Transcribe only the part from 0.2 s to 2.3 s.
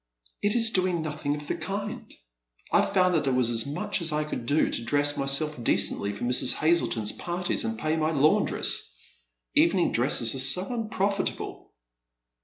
"It is doing nothing of the kind.